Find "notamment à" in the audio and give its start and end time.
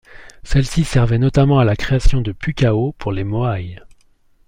1.19-1.63